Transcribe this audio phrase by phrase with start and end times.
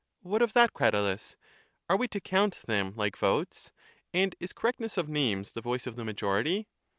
[0.23, 1.35] What of that, Cratylus?
[1.87, 3.71] Are we to count them like votes?
[4.11, 6.67] and is correctness of names the voice of the majority?